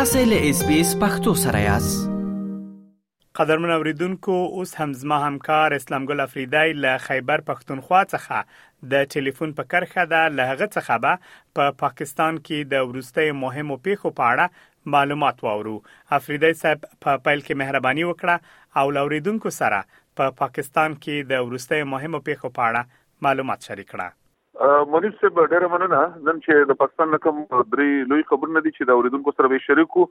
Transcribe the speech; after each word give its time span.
تاسو 0.00 0.18
له 0.28 0.36
اس 0.50 0.60
بي 0.66 0.74
اس 0.80 0.90
پختو 1.00 1.32
سره 1.38 1.60
یاست 1.60 2.10
قدرمن 3.38 3.70
اوریدونکو 3.70 4.34
اوس 4.58 4.74
هم 4.74 4.92
زما 4.92 5.18
همکار 5.24 5.74
اسلام 5.74 6.06
ګل 6.10 6.20
افریدی 6.24 6.72
له 6.82 6.92
خیبر 7.06 7.40
پختونخوا 7.48 7.98
څخه 8.12 8.38
د 8.92 9.02
ټلیفون 9.14 9.52
په 9.58 9.66
کرخه 9.74 10.04
ده 10.12 10.20
له 10.36 10.46
هغه 10.52 10.68
څخه 10.76 11.00
به 11.04 11.18
په 11.56 11.58
پا 11.60 11.68
پاکستان 11.82 12.38
کې 12.46 12.72
د 12.74 12.86
ورستۍ 12.92 13.34
مهمو 13.42 13.76
پیښو 13.88 14.14
په 14.20 14.30
اړه 14.32 14.94
معلومات 14.96 15.44
واورو 15.48 15.76
افریدی 16.20 16.52
صاحب 16.62 16.86
په 16.88 16.96
پا 17.08 17.16
پیل 17.28 17.44
کې 17.48 17.60
مهرباني 17.64 18.06
وکړه 18.12 18.80
او 18.84 19.02
اوریدونکو 19.04 19.52
سره 19.58 19.82
په 19.98 20.22
پا 20.22 20.30
پاکستان 20.42 20.96
کې 21.04 21.30
د 21.34 21.44
ورستۍ 21.50 21.86
مهمو 21.94 22.24
پیښو 22.30 22.56
په 22.60 22.70
اړه 22.70 23.04
معلومات 23.28 23.70
شریک 23.70 23.90
کړه 23.94 24.19
منیب 24.62 25.12
صاحب 25.20 25.38
ډېر 25.50 25.64
مننه 25.74 26.00
نن 26.24 26.40
چې 26.46 26.70
د 26.70 26.76
پاکستان 26.80 27.18
کوم 27.26 27.38
درې 27.52 28.10
لوی 28.10 28.24
خبرونه 28.32 28.62
دي 28.66 28.72
چې 28.72 28.90
دا 28.90 28.96
اوریدونکو 28.98 29.32
سره 29.36 29.50
به 29.52 29.60
شریکو 29.66 30.02